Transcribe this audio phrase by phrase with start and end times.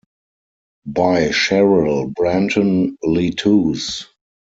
[0.87, 4.07] By Sherrell Branton Leetooze.